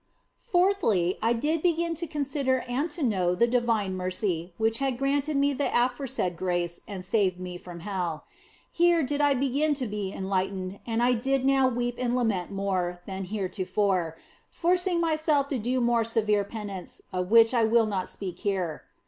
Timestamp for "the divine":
3.35-3.95